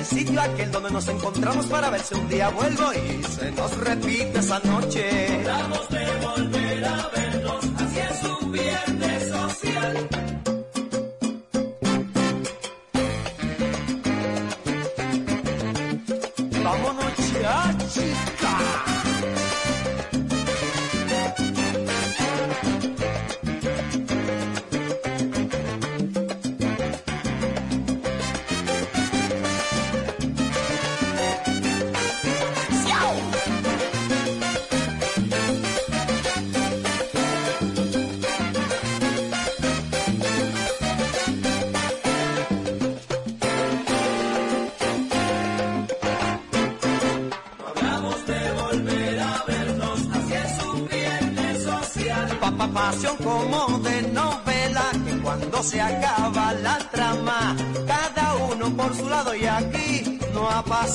El 0.00 0.06
sitio 0.06 0.40
aquel 0.40 0.72
donde 0.72 0.90
nos 0.90 1.06
encontramos 1.08 1.66
para 1.66 1.90
ver 1.90 2.00
si 2.00 2.14
un 2.14 2.26
día 2.28 2.48
vuelvo 2.48 2.90
y 2.94 3.22
se 3.22 3.52
nos 3.52 3.76
repite 3.78 4.38
esa 4.38 4.58
noche. 4.60 5.26
Hablamos 5.36 5.88
de 5.90 6.06
volver 6.24 6.84
a 6.86 7.10
vernos, 7.14 7.64
así 7.76 7.98
es 7.98 8.24
un 8.24 8.52
viernes 8.52 9.28
social. 9.28 10.19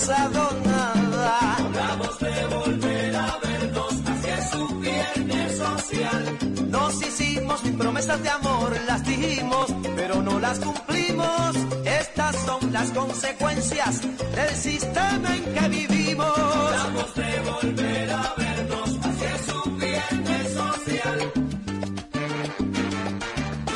Pasado 0.05 0.49
nada. 0.63 1.55
Hablamos 1.57 2.19
de 2.19 2.45
volver 2.47 3.15
a 3.15 3.37
vernos, 3.41 3.93
así 4.05 4.29
es 4.29 4.53
un 4.53 4.81
viernes 4.81 5.57
social. 5.57 6.37
Nos 6.69 7.01
hicimos 7.01 7.61
promesas 7.77 8.21
de 8.21 8.29
amor, 8.29 8.75
las 8.85 9.03
dijimos, 9.03 9.73
pero 9.95 10.21
no 10.21 10.39
las 10.39 10.59
cumplimos. 10.59 11.55
Estas 11.85 12.35
son 12.45 12.71
las 12.71 12.91
consecuencias 12.91 14.01
del 14.35 14.55
sistema 14.55 15.35
en 15.35 15.53
que 15.53 15.69
vivimos. 15.69 16.37
Hablamos 16.37 17.15
de 17.15 17.39
volver 17.51 18.11
a 18.11 18.33
vernos, 18.37 18.89
así 19.01 19.25
es 19.35 19.65
un 19.65 19.79
viernes 19.79 20.53
social. 20.53 21.31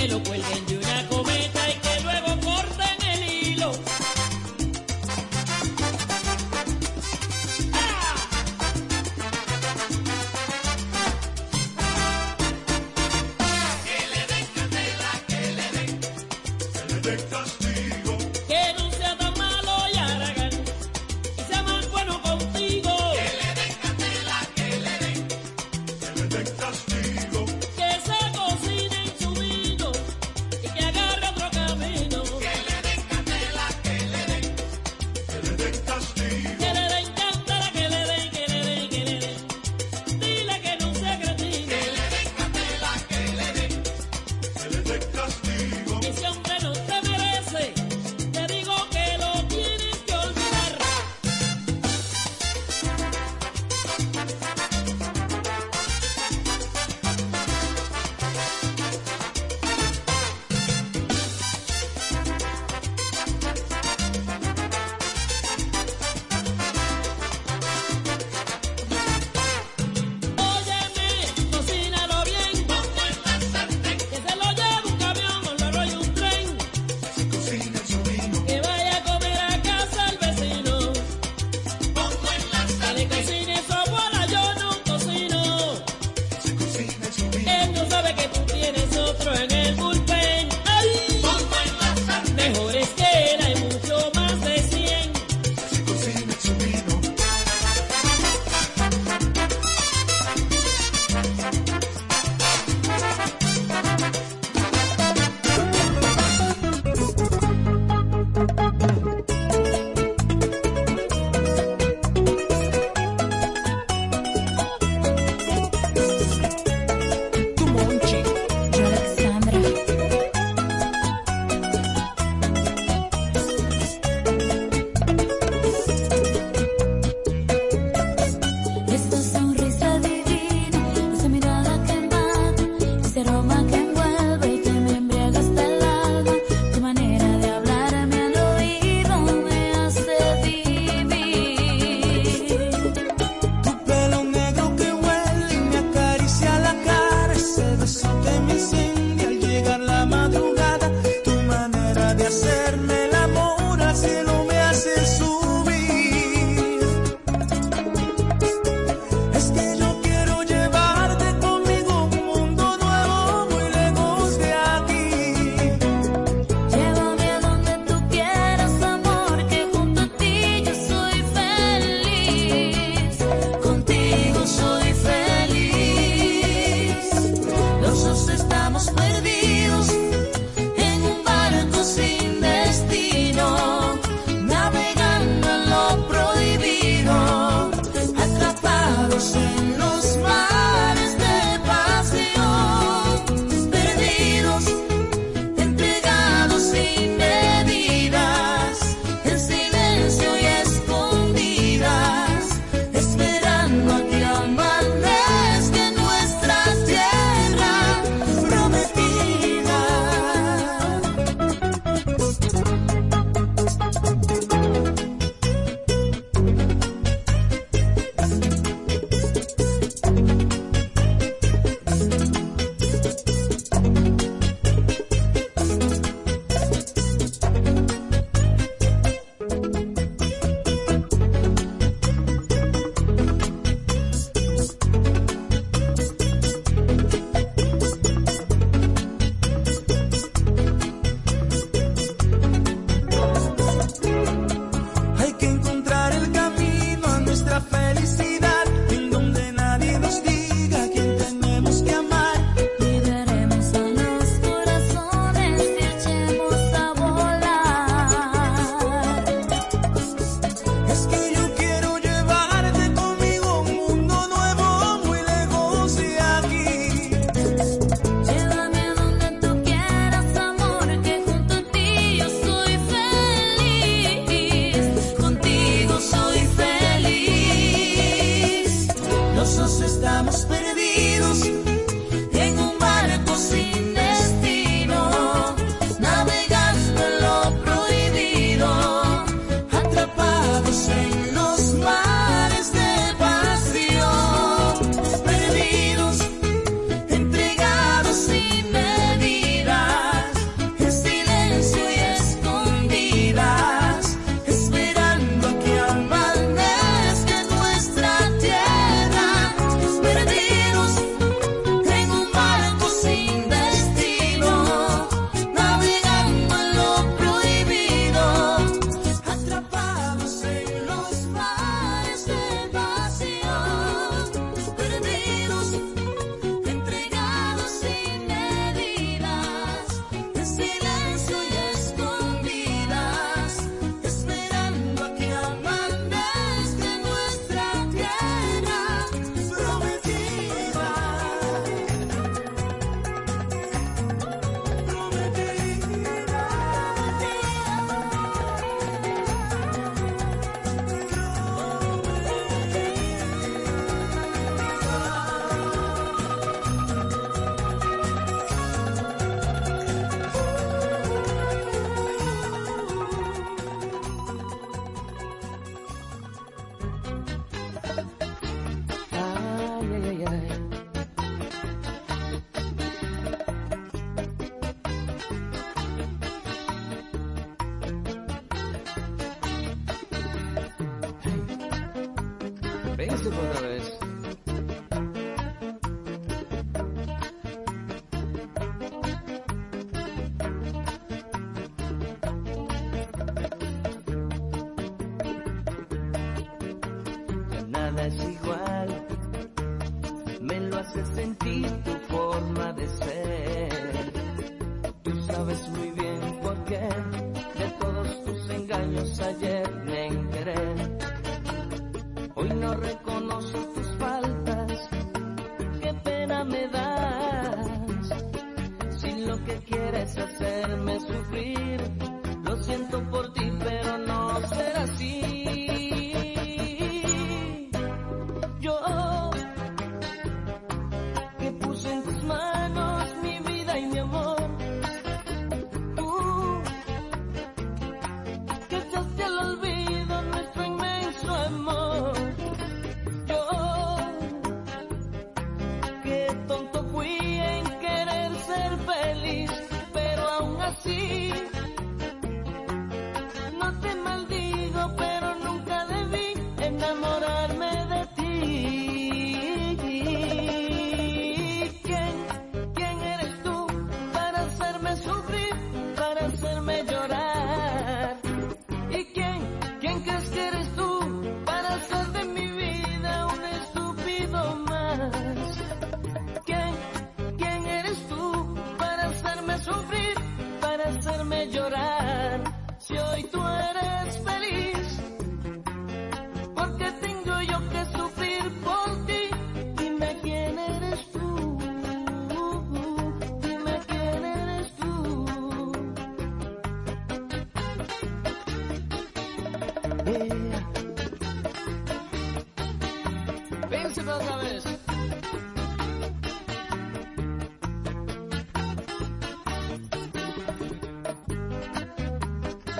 Que 0.00 0.08
lo 0.08 0.39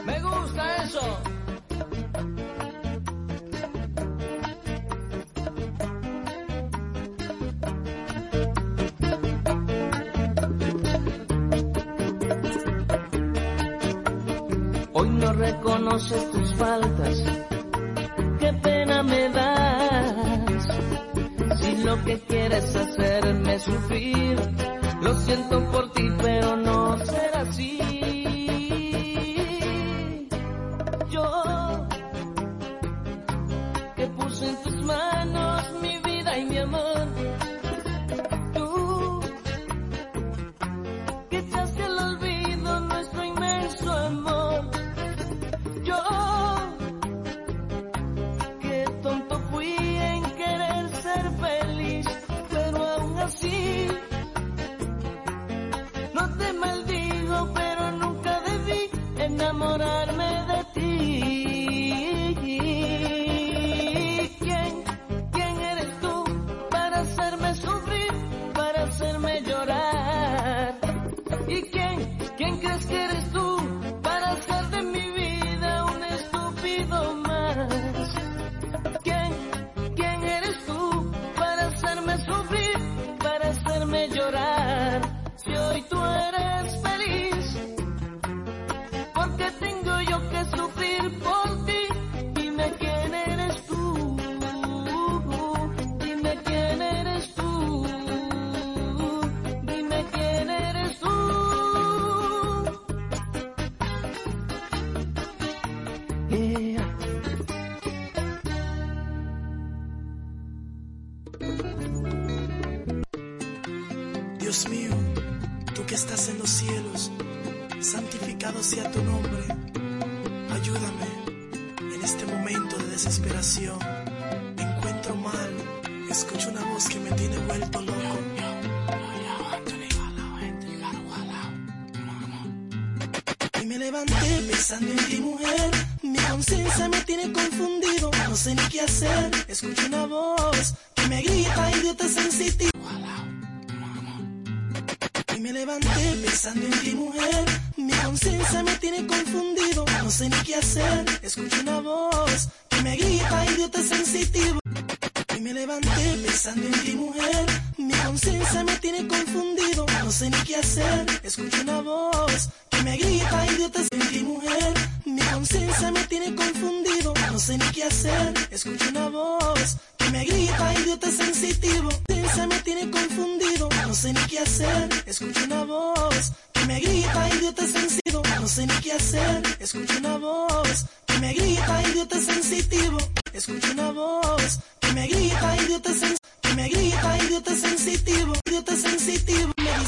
Me 0.04 0.20
gusta 0.20 0.76
eso. 0.82 1.00
Hoy 14.92 15.08
no 15.10 15.32
reconoces 15.32 16.30
tus 16.32 16.54
faltas 16.54 17.29